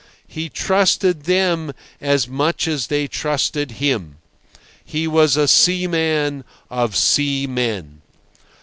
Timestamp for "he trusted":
0.27-1.25